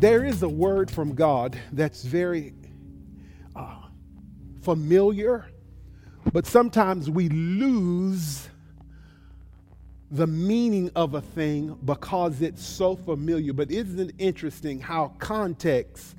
[0.00, 2.54] There is a word from God that's very
[3.54, 3.82] uh,
[4.62, 5.44] familiar,
[6.32, 8.48] but sometimes we lose
[10.10, 13.52] the meaning of a thing because it's so familiar.
[13.52, 16.16] But isn't it interesting how context,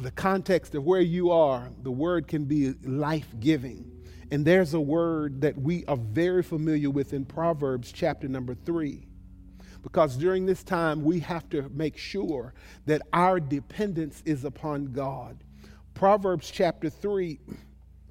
[0.00, 3.90] the context of where you are, the word can be life giving.
[4.30, 9.05] And there's a word that we are very familiar with in Proverbs chapter number three.
[9.86, 12.54] Because during this time, we have to make sure
[12.86, 15.44] that our dependence is upon God.
[15.94, 17.38] Proverbs chapter 3,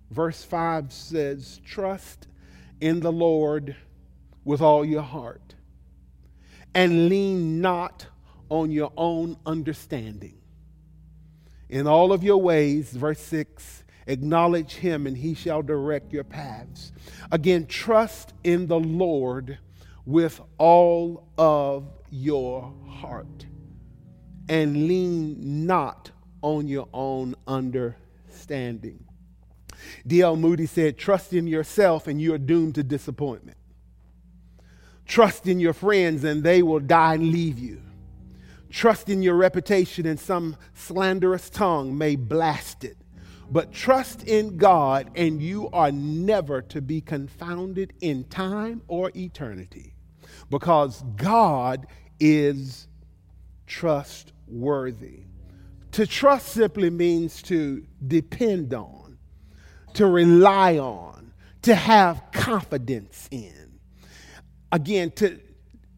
[0.10, 2.30] verse 5 says, Trust
[2.80, 3.76] in the Lord
[4.46, 5.56] with all your heart
[6.74, 8.08] and lean not
[8.48, 10.38] on your own understanding.
[11.68, 16.94] In all of your ways, verse 6, acknowledge him and he shall direct your paths.
[17.34, 19.58] Again, trust in the Lord
[20.06, 23.46] with all of your heart
[24.48, 26.12] and lean not
[26.42, 29.04] on your own understanding.
[30.06, 30.36] D.L.
[30.36, 33.58] Moody said, Trust in yourself and you are doomed to disappointment.
[35.06, 37.82] Trust in your friends and they will die and leave you.
[38.70, 42.98] Trust in your reputation and some slanderous tongue may blast it.
[43.50, 49.95] But trust in God and you are never to be confounded in time or eternity
[50.50, 51.88] because God
[52.20, 52.88] is
[53.68, 55.22] trustworthy.
[55.94, 59.18] To trust simply means to depend on,
[59.94, 63.66] to rely on, to have confidence in
[64.76, 65.40] again, to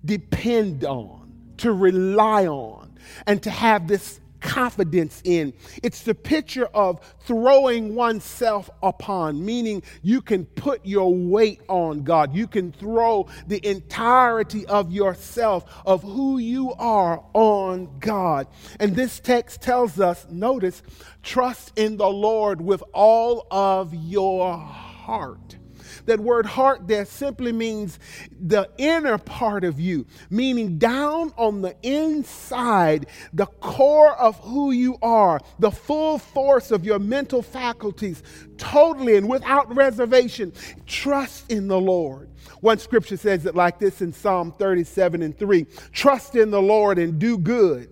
[0.05, 5.53] depend on, to rely on, and to have this confidence in.
[5.83, 12.35] It's the picture of throwing oneself upon, meaning you can put your weight on God.
[12.35, 18.47] You can throw the entirety of yourself, of who you are, on God.
[18.79, 20.81] And this text tells us notice,
[21.23, 25.57] trust in the Lord with all of your heart.
[26.07, 27.99] That word heart there simply means
[28.39, 34.97] the inner part of you, meaning down on the inside, the core of who you
[35.01, 38.23] are, the full force of your mental faculties,
[38.57, 40.53] totally and without reservation.
[40.85, 42.29] Trust in the Lord.
[42.61, 46.97] One scripture says it like this in Psalm 37 and 3 Trust in the Lord
[46.97, 47.89] and do good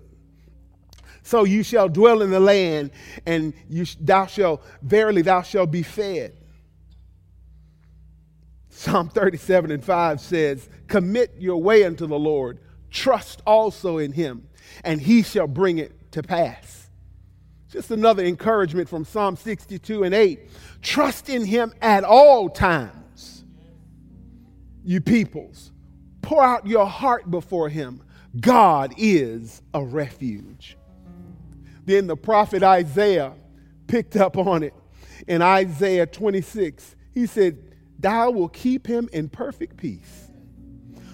[1.22, 2.92] so you shall dwell in the land
[3.26, 6.34] and you, thou shalt verily thou shalt be fed
[8.78, 12.60] Psalm 37 and 5 says, Commit your way unto the Lord,
[12.92, 14.50] trust also in him,
[14.84, 16.90] and he shall bring it to pass.
[17.70, 20.50] Just another encouragement from Psalm 62 and 8.
[20.82, 23.46] Trust in him at all times,
[24.84, 25.72] you peoples.
[26.22, 28.04] Pour out your heart before him.
[28.42, 30.78] God is a refuge.
[31.86, 33.36] Then the prophet Isaiah
[33.88, 34.74] picked up on it
[35.30, 36.98] in Isaiah 26.
[37.14, 37.58] He said,
[38.00, 40.32] thou will keep him in perfect peace,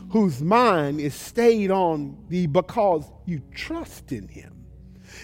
[0.09, 4.65] whose mind is stayed on thee because you trust in him.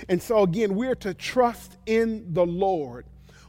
[0.09, 3.05] And so, again, we're to trust in the Lord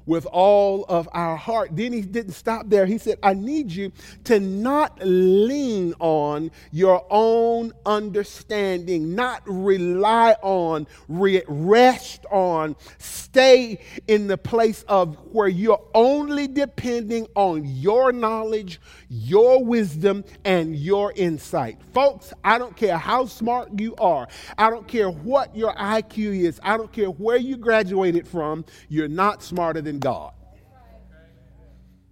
[0.09, 1.77] with all of our heart.
[1.77, 2.87] Then he didn't stop there.
[2.87, 3.93] He said, I need you
[4.25, 14.27] to not lean on your own understanding, not rely on, re- rest on, stay in
[14.27, 18.81] the place of where you're only depending on your knowledge,
[19.11, 21.79] your wisdom, and your insight.
[21.93, 26.59] Folks, I don't care how smart you are, I don't care what your IQ is,
[26.63, 30.33] I don't care where you graduated from, you're not smarter than God.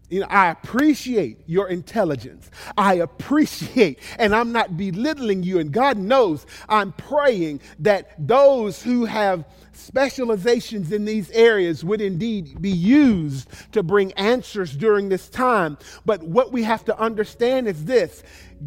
[0.09, 2.49] You know, I appreciate your intelligence.
[2.79, 5.59] I appreciate, and I'm not belittling you.
[5.59, 12.63] And God knows I'm praying that those who have specializations in these areas would indeed
[12.63, 15.77] be used to bring answers during this time.
[16.05, 18.23] But what we have to understand is this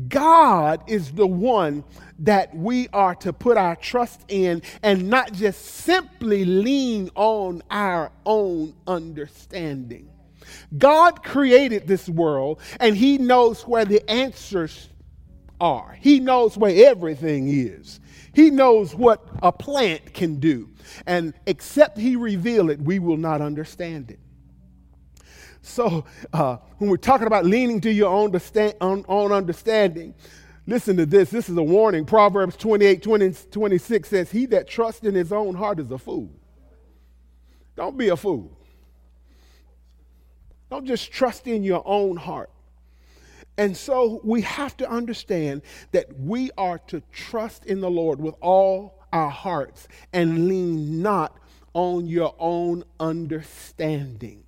[0.09, 1.83] God is the one
[2.19, 8.11] that we are to put our trust in and not just simply lean on our
[8.25, 10.09] own understanding.
[10.77, 14.89] God created this world and He knows where the answers
[15.59, 15.97] are.
[15.99, 17.99] He knows where everything is.
[18.33, 20.69] He knows what a plant can do.
[21.05, 24.19] And except He reveal it, we will not understand it.
[25.61, 28.33] So, uh, when we're talking about leaning to your own,
[28.81, 30.15] own, own understanding,
[30.65, 31.29] listen to this.
[31.29, 32.05] This is a warning.
[32.05, 36.31] Proverbs 28 20, 26 says, He that trusts in his own heart is a fool.
[37.75, 38.58] Don't be a fool.
[40.69, 42.49] Don't just trust in your own heart.
[43.57, 48.35] And so we have to understand that we are to trust in the Lord with
[48.39, 51.35] all our hearts and lean not
[51.73, 54.43] on your own understanding.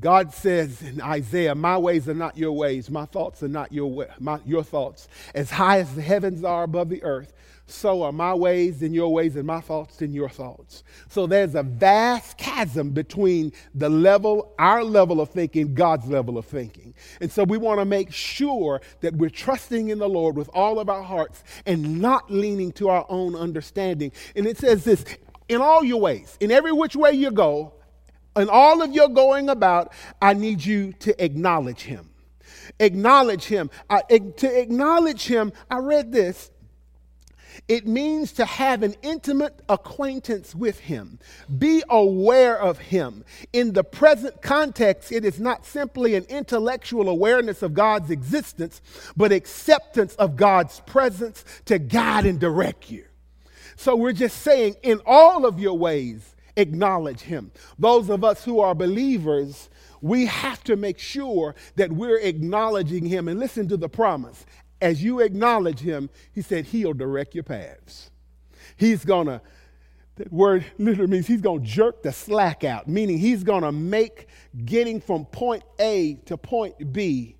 [0.00, 3.90] God says in Isaiah, My ways are not your ways, my thoughts are not your,
[3.90, 5.08] way, my, your thoughts.
[5.34, 7.32] As high as the heavens are above the earth,
[7.66, 10.84] so are my ways and your ways, and my thoughts and your thoughts.
[11.08, 16.44] So there's a vast chasm between the level, our level of thinking, God's level of
[16.44, 16.94] thinking.
[17.20, 20.78] And so we want to make sure that we're trusting in the Lord with all
[20.78, 24.12] of our hearts and not leaning to our own understanding.
[24.36, 25.04] And it says this
[25.48, 27.72] in all your ways, in every which way you go,
[28.36, 32.10] in all of your going about, I need you to acknowledge him.
[32.80, 33.70] Acknowledge him.
[33.88, 36.50] I, to acknowledge him, I read this
[37.66, 41.18] it means to have an intimate acquaintance with Him,
[41.58, 43.24] be aware of Him.
[43.52, 48.82] In the present context, it is not simply an intellectual awareness of God's existence,
[49.16, 53.04] but acceptance of God's presence to guide and direct you.
[53.76, 57.50] So we're just saying, in all of your ways, acknowledge Him.
[57.78, 59.70] Those of us who are believers,
[60.02, 64.44] we have to make sure that we're acknowledging Him and listen to the promise
[64.80, 68.10] as you acknowledge him, he said, he'll direct your paths.
[68.76, 69.40] He's going to,
[70.16, 73.72] that word literally means he's going to jerk the slack out, meaning he's going to
[73.72, 74.28] make
[74.64, 77.36] getting from point A to point B.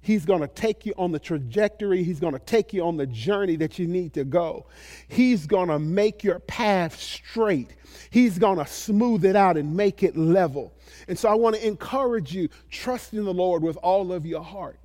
[0.00, 2.04] He's going to take you on the trajectory.
[2.04, 4.66] He's going to take you on the journey that you need to go.
[5.08, 7.74] He's going to make your path straight.
[8.10, 10.74] He's going to smooth it out and make it level.
[11.08, 14.42] And so I want to encourage you trust in the Lord with all of your
[14.42, 14.78] heart.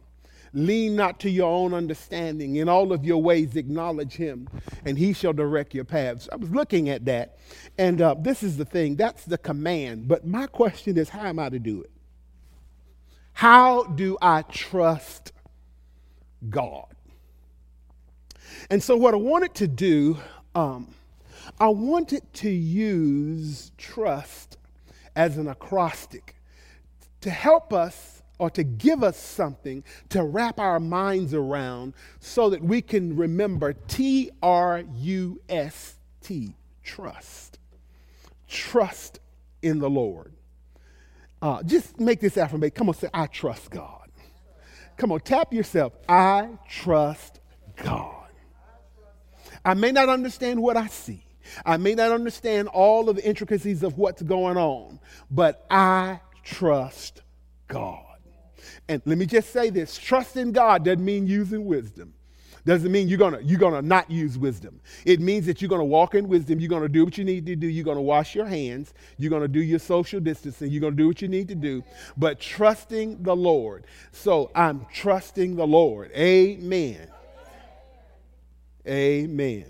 [0.54, 2.56] Lean not to your own understanding.
[2.56, 4.48] In all of your ways, acknowledge him,
[4.86, 6.28] and he shall direct your paths.
[6.32, 7.38] I was looking at that,
[7.78, 10.08] and uh, this is the thing that's the command.
[10.08, 11.92] But my question is, how am I to do it?
[13.34, 15.32] How do I trust
[16.50, 16.86] God?
[18.70, 20.18] And so, what I wanted to do,
[20.56, 20.94] um,
[21.60, 24.58] I wanted to use trust
[25.16, 26.36] as an acrostic
[27.22, 32.64] to help us or to give us something to wrap our minds around so that
[32.64, 37.60] we can remember T R U S T, trust.
[38.48, 39.20] Trust
[39.62, 40.34] in the Lord.
[41.42, 42.72] Uh, just make this affirmation.
[42.72, 44.10] Come on, say, I trust God.
[44.98, 45.94] Come on, tap yourself.
[46.08, 47.40] I trust
[47.84, 48.16] God.
[49.64, 51.24] I may not understand what I see.
[51.66, 55.00] I may not understand all of the intricacies of what's going on,
[55.32, 57.22] but I trust
[57.68, 58.09] God.
[58.88, 62.14] And let me just say this trust in God doesn't mean using wisdom.
[62.66, 64.80] Doesn't mean you're gonna you're gonna not use wisdom.
[65.06, 66.60] It means that you're gonna walk in wisdom.
[66.60, 67.68] You're gonna do what you need to do.
[67.68, 68.94] You're gonna wash your hands.
[69.18, 70.70] You're gonna do your social distancing.
[70.70, 71.84] You're gonna do what you need to do.
[72.18, 73.86] But trusting the Lord.
[74.12, 76.12] So I'm trusting the Lord.
[76.12, 77.08] Amen.
[78.86, 79.66] Amen.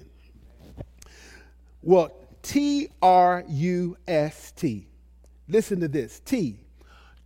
[1.81, 4.88] Well, T R U S T.
[5.48, 6.19] Listen to this.
[6.19, 6.60] T.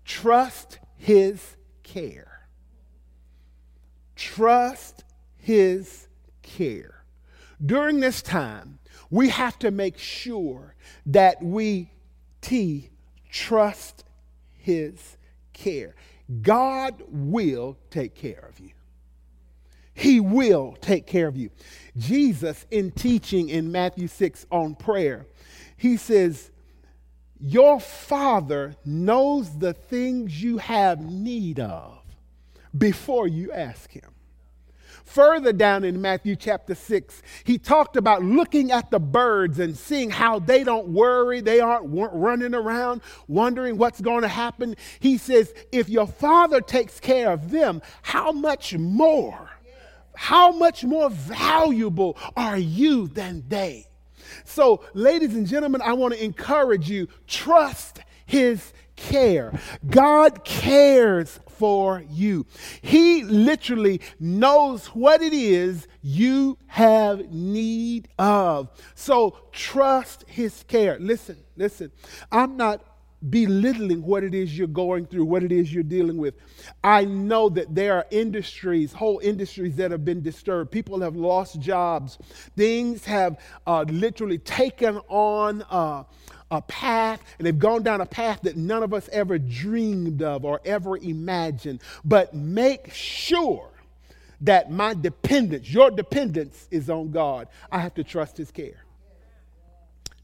[0.06, 2.48] Trust His care.
[4.16, 5.04] Trust
[5.36, 6.08] his
[6.44, 7.04] care.
[7.66, 8.80] During this time,
[9.10, 10.76] we have to make sure
[11.08, 11.92] that we
[12.40, 12.90] T
[13.30, 14.06] trust
[14.54, 15.18] his
[15.52, 15.94] care.
[16.42, 18.72] God will take care of you.
[19.94, 21.50] He will take care of you.
[21.98, 25.28] Jesus, in teaching in Matthew 6 on prayer,
[25.76, 26.50] he says,
[27.46, 32.00] your Father knows the things you have need of
[32.76, 34.10] before you ask Him.
[35.04, 40.10] Further down in Matthew chapter 6, he talked about looking at the birds and seeing
[40.10, 44.78] how they don't worry, they aren't running around wondering what's going to happen.
[45.02, 49.50] He says, if your father takes care of them, how much more,
[50.16, 53.88] how much more valuable are you than they?
[54.46, 59.60] So, ladies and gentlemen, I want to encourage you trust his care.
[59.90, 62.46] God cares for you.
[62.82, 68.70] He literally knows what it is you have need of.
[68.96, 70.98] So trust his care.
[71.00, 71.92] Listen, listen.
[72.32, 72.84] I'm not
[73.30, 76.36] belittling what it is you're going through, what it is you're dealing with.
[76.84, 80.72] I know that there are industries, whole industries that have been disturbed.
[80.72, 82.18] People have lost jobs.
[82.56, 86.04] Things have uh, literally taken on uh,
[86.52, 90.46] a path, and they've gone down a path that none of us ever dreamed of
[90.46, 91.82] or ever imagined.
[92.04, 93.70] But make sure
[94.42, 97.48] that my dependence, your dependence, is on God.
[97.72, 98.84] I have to trust His care.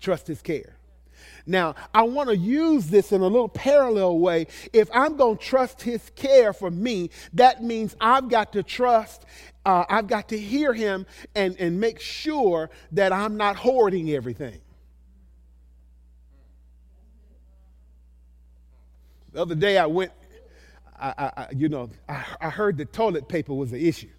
[0.01, 0.78] Trust His care.
[1.45, 4.47] Now, I want to use this in a little parallel way.
[4.73, 9.25] If I'm going to trust His care for me, that means I've got to trust,
[9.65, 11.05] uh, I've got to hear Him
[11.35, 14.59] and, and make sure that I'm not hoarding everything.
[19.31, 20.11] The other day I went,
[20.99, 24.09] I, I, you know, I, I heard the toilet paper was an issue.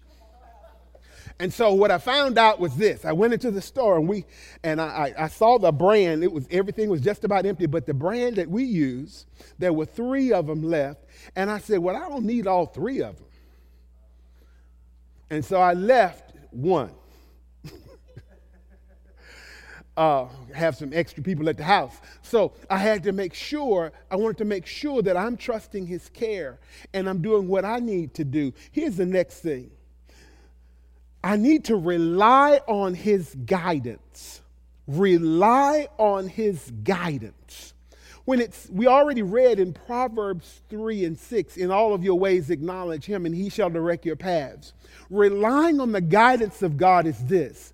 [1.39, 3.05] And so what I found out was this.
[3.05, 4.25] I went into the store and we
[4.63, 6.23] and I, I, saw the brand.
[6.23, 9.25] It was everything was just about empty, but the brand that we use,
[9.57, 11.05] there were three of them left.
[11.35, 13.25] And I said, Well, I don't need all three of them.
[15.31, 16.91] And so I left one.
[19.97, 21.95] uh, have some extra people at the house.
[22.21, 26.09] So I had to make sure, I wanted to make sure that I'm trusting his
[26.09, 26.59] care
[26.93, 28.53] and I'm doing what I need to do.
[28.71, 29.71] Here's the next thing
[31.23, 34.41] I need to rely on his guidance.
[34.87, 37.73] Rely on his guidance.
[38.25, 42.49] When it's, we already read in Proverbs 3 and 6, in all of your ways
[42.49, 44.73] acknowledge him and he shall direct your paths.
[45.09, 47.73] Relying on the guidance of God is this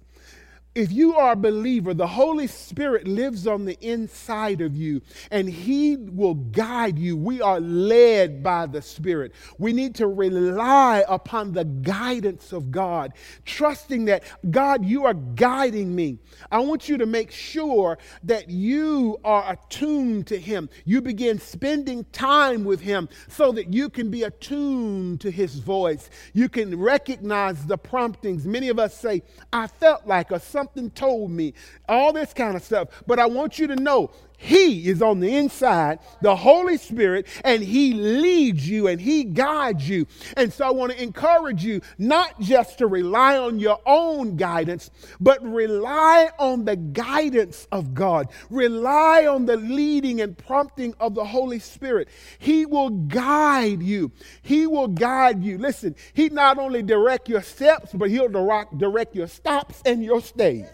[0.77, 5.49] if you are a believer, the Holy Spirit lives on the inside of you and
[5.49, 7.17] He will guide you.
[7.17, 9.31] We are led by the Spirit.
[9.57, 15.95] We need to rely upon the guidance of God, trusting that, God, you are guiding
[15.95, 16.19] me.
[16.51, 20.69] I want you to make sure that you are attuned to Him.
[20.85, 26.11] You begin spending time with Him so that you can be attuned to His voice.
[26.33, 28.45] You can recognize the promptings.
[28.45, 31.53] Many of us say, I felt like, or something something told me,
[31.87, 32.89] all this kind of stuff.
[33.05, 37.63] But I want you to know he is on the inside, the Holy Spirit, and
[37.63, 40.05] He leads you and He guides you.
[40.37, 44.91] And so I want to encourage you not just to rely on your own guidance,
[45.19, 48.29] but rely on the guidance of God.
[48.51, 52.07] Rely on the leading and prompting of the Holy Spirit.
[52.37, 54.11] He will guide you.
[54.43, 55.57] He will guide you.
[55.57, 60.67] Listen, He not only direct your steps, but He'll direct your stops and your stays.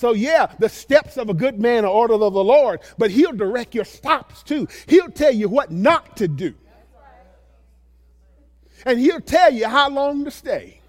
[0.00, 3.34] So, yeah, the steps of a good man are ordered of the Lord, but He'll
[3.34, 4.66] direct your stops too.
[4.86, 6.54] He'll tell you what not to do.
[8.86, 10.80] And He'll tell you how long to stay.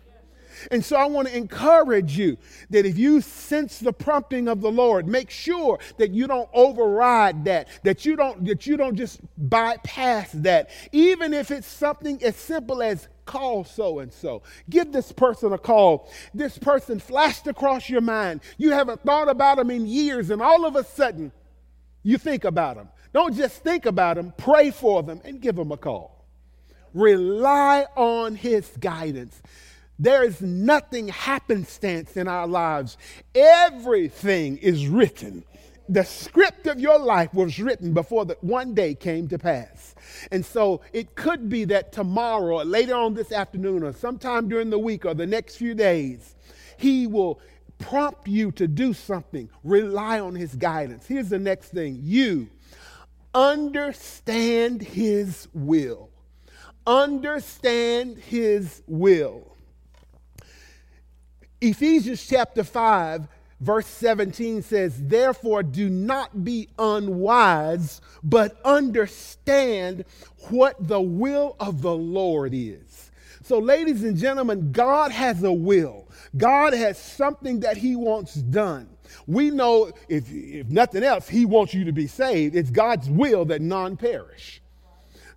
[0.71, 2.37] And so I want to encourage you
[2.69, 7.43] that if you sense the prompting of the Lord, make sure that you don't override
[7.43, 10.69] that, that you don't that you don't just bypass that.
[10.93, 14.43] Even if it's something as simple as call so and so.
[14.69, 16.11] Give this person a call.
[16.33, 18.41] This person flashed across your mind.
[18.57, 21.31] You haven't thought about them in years, and all of a sudden,
[22.03, 22.89] you think about them.
[23.13, 26.25] Don't just think about them, pray for them and give them a call.
[26.93, 29.41] Rely on his guidance.
[29.97, 32.97] There is nothing happenstance in our lives.
[33.35, 35.43] Everything is written
[35.91, 39.93] the script of your life was written before the one day came to pass.
[40.31, 44.69] And so it could be that tomorrow or later on this afternoon or sometime during
[44.69, 46.35] the week or the next few days,
[46.77, 47.41] he will
[47.77, 49.49] prompt you to do something.
[49.65, 51.05] Rely on his guidance.
[51.05, 52.49] Here's the next thing you
[53.35, 56.09] understand his will.
[56.87, 59.57] Understand his will.
[61.59, 63.27] Ephesians chapter 5
[63.61, 70.03] Verse 17 says, Therefore, do not be unwise, but understand
[70.49, 73.11] what the will of the Lord is.
[73.43, 78.89] So, ladies and gentlemen, God has a will, God has something that He wants done.
[79.27, 82.55] We know, if, if nothing else, He wants you to be saved.
[82.55, 84.60] It's God's will that none perish.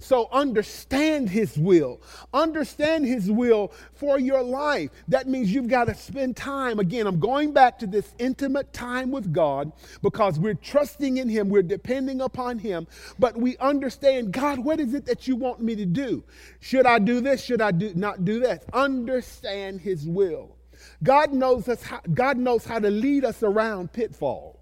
[0.05, 1.99] So understand His will.
[2.35, 4.91] Understand His will for your life.
[5.09, 6.79] That means you've got to spend time.
[6.79, 11.49] Again, I'm going back to this intimate time with God because we're trusting in Him,
[11.49, 12.87] we're depending upon Him,
[13.19, 16.23] but we understand God, what is it that you want me to do?
[16.61, 17.43] Should I do this?
[17.43, 18.67] Should I do, not do that?
[18.75, 20.55] Understand His will.
[21.03, 24.59] God knows, us how, God knows how to lead us around pitfalls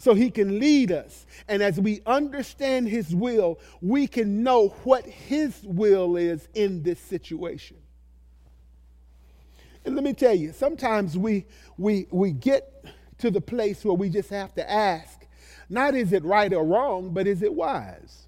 [0.00, 1.26] so he can lead us.
[1.46, 6.98] And as we understand his will, we can know what his will is in this
[6.98, 7.76] situation.
[9.84, 11.44] And let me tell you, sometimes we,
[11.76, 12.82] we, we get
[13.18, 15.26] to the place where we just have to ask
[15.68, 18.26] Not is it right or wrong, but is it wise?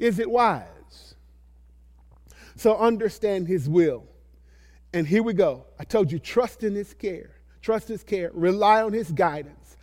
[0.00, 1.14] Is it wise?
[2.56, 4.08] So understand his will.
[4.92, 5.66] And here we go.
[5.78, 7.33] I told you, trust in his care.
[7.64, 8.30] Trust his care.
[8.34, 9.78] Rely on his guidance.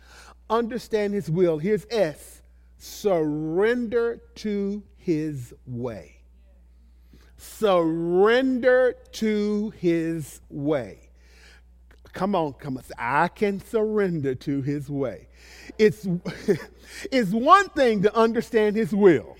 [0.48, 1.58] Understand his will.
[1.58, 2.40] Here's S
[2.78, 6.18] surrender to his way.
[7.36, 11.08] Surrender to his way.
[12.12, 12.84] Come on, come on.
[12.96, 15.26] I can surrender to his way.
[15.76, 16.06] It's,
[17.10, 19.36] it's one thing to understand his will.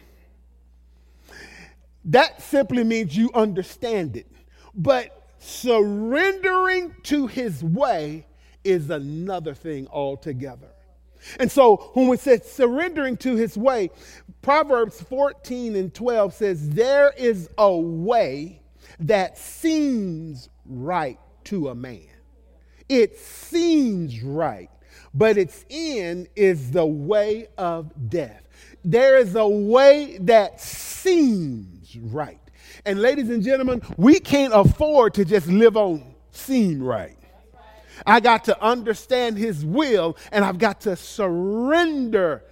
[2.06, 4.26] That simply means you understand it.
[4.75, 8.26] But surrendering to his way
[8.64, 10.69] is another thing altogether.
[11.38, 13.90] And so when we said surrendering to his way,
[14.42, 18.61] Proverbs 14 and 12 says, There is a way
[19.00, 22.09] that seems right to a man.
[22.88, 24.69] It seems right,
[25.14, 28.42] but its end is the way of death.
[28.85, 32.40] There is a way that seems right.
[32.85, 37.16] And ladies and gentlemen, we can't afford to just live on seem right.
[38.06, 42.44] I got to understand his will and I've got to surrender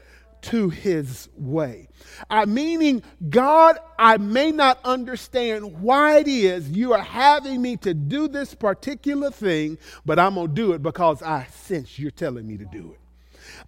[0.43, 1.89] to his way.
[2.31, 7.93] I meaning, God, I may not understand why it is you are having me to
[7.95, 12.47] do this particular thing, but I'm going to do it because I sense you're telling
[12.47, 13.01] me to do it.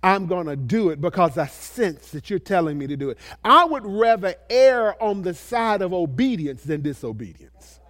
[0.03, 3.19] I'm going to do it because I sense that you're telling me to do it.
[3.45, 7.81] I would rather err on the side of obedience than disobedience.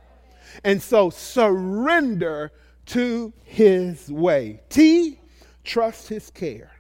[0.65, 2.53] And so surrender
[2.87, 4.61] to his way.
[4.69, 5.21] T,
[5.65, 6.71] trust his care.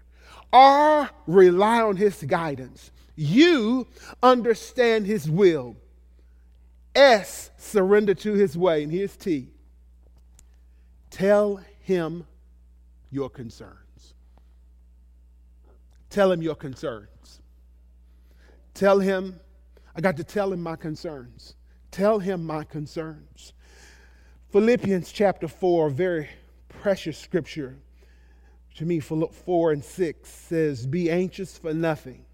[0.52, 2.90] R, rely on his guidance.
[3.16, 3.86] U,
[4.22, 5.76] understand his will.
[6.94, 8.82] S, surrender to his way.
[8.82, 9.48] And here's T,
[11.10, 12.26] tell him
[13.10, 14.14] your concerns.
[16.10, 17.40] Tell him your concerns.
[18.74, 19.40] Tell him,
[19.96, 21.54] I got to tell him my concerns.
[21.90, 23.52] Tell him my concerns.
[24.52, 26.28] Philippians chapter 4, very
[26.68, 27.74] precious scripture
[28.74, 32.26] to me, 4 and 6 says, Be anxious for nothing.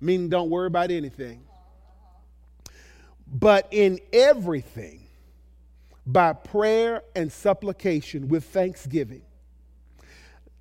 [0.00, 1.44] Meaning, don't worry about anything.
[3.32, 5.06] But in everything,
[6.04, 9.22] by prayer and supplication with thanksgiving,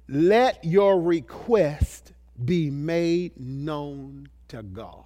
[0.07, 2.13] let your request
[2.45, 5.03] be made known to God.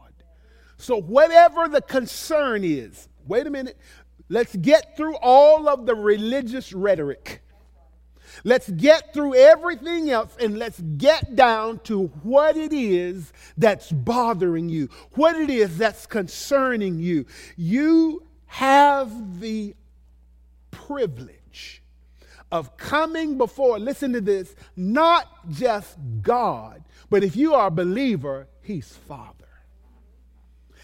[0.76, 3.78] So, whatever the concern is, wait a minute,
[4.32, 7.44] Let's get through all of the religious rhetoric.
[8.46, 14.70] Let's get through everything else and let's get down to what it is that's bothering
[14.70, 17.26] you, what it is that's concerning you.
[17.58, 19.76] You have the
[20.72, 21.84] privilege
[22.54, 28.48] of coming before, listen to this, not just God, but if you are a believer,
[28.62, 29.36] He's Father.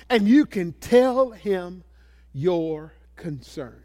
[0.10, 1.86] And you can tell Him
[2.34, 3.84] your concern.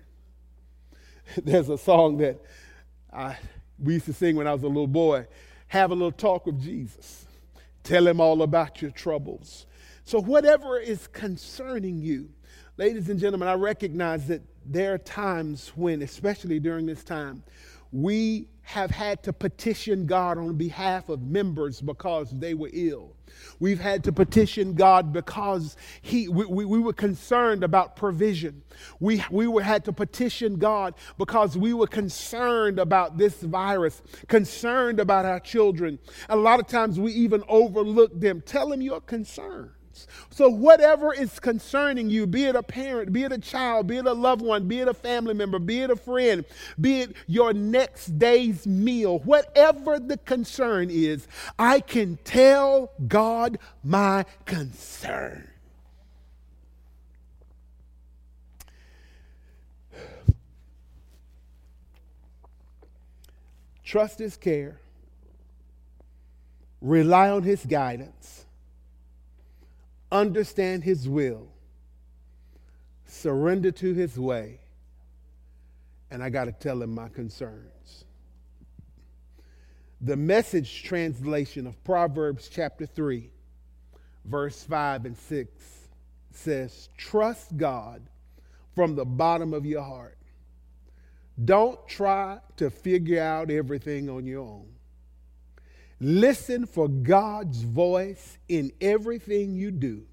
[1.45, 2.40] There's a song that
[3.12, 3.37] I,
[3.79, 5.27] we used to sing when I was a little boy
[5.73, 7.25] have a little talk with Jesus,
[7.83, 9.64] tell him all about your troubles.
[10.05, 12.29] So, whatever is concerning you,
[12.77, 17.42] ladies and gentlemen, I recognize that there are times when, especially during this time,
[17.90, 23.16] we have had to petition God on behalf of members because they were ill.
[23.61, 28.62] We've had to petition God because he, we, we, we, were concerned about provision.
[28.99, 35.01] We, we were, had to petition God because we were concerned about this virus, concerned
[35.01, 35.99] about our children.
[36.29, 38.40] A lot of times we even overlook them.
[38.40, 39.01] Tell them your
[40.31, 44.07] So, whatever is concerning you, be it a parent, be it a child, be it
[44.07, 46.44] a loved one, be it a family member, be it a friend,
[46.81, 51.26] be it your next day's meal, whatever the concern is,
[51.59, 55.48] I can tell God my concern.
[63.85, 64.81] Trust His care,
[66.81, 68.41] rely on His guidance
[70.12, 71.48] understand His will,
[73.07, 74.61] surrender to His way,
[76.11, 78.05] and I got to tell Him my concerns.
[80.03, 83.31] The message translation of Proverbs chapter 3,
[84.25, 85.88] verse 5 and 6
[86.33, 88.03] says, Trust God
[88.75, 90.18] from the bottom of your heart.
[91.44, 94.71] Don't try to figure out everything on your own.
[96.04, 100.04] Listen for God's voice in everything you do,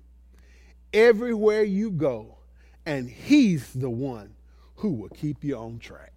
[0.94, 2.38] everywhere you go,
[2.86, 4.36] and He's the one
[4.76, 6.14] who will keep you on track.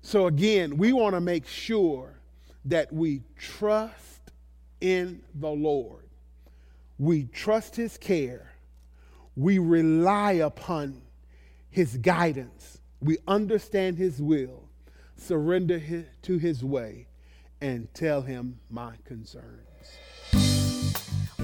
[0.00, 2.18] So, again, we want to make sure
[2.64, 4.32] that we trust
[4.80, 6.08] in the Lord.
[6.98, 8.54] We trust His care.
[9.36, 11.02] We rely upon
[11.68, 12.78] His guidance.
[13.02, 14.66] We understand His will,
[15.14, 17.06] surrender to His way,
[17.60, 19.98] and tell Him my concerns.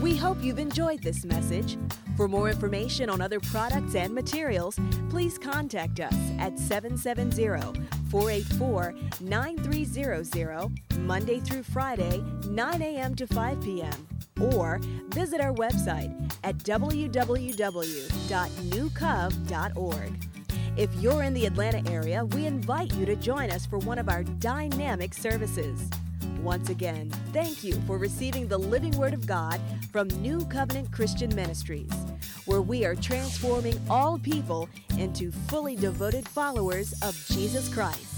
[0.01, 1.77] We hope you've enjoyed this message.
[2.16, 4.79] For more information on other products and materials,
[5.11, 7.46] please contact us at 770
[8.11, 10.70] 484 9300,
[11.01, 13.14] Monday through Friday, 9 a.m.
[13.14, 14.09] to 5 p.m.
[14.55, 17.20] Or visit our website at www.newcov.org.
[20.80, 24.08] If you're in the Atlanta area, we invite you to join us for one of
[24.08, 25.90] our dynamic services.
[26.42, 29.60] Once again, thank you for receiving the living Word of God
[29.92, 31.92] from New Covenant Christian Ministries,
[32.46, 38.10] where we are transforming all people into fully devoted followers of Jesus Christ.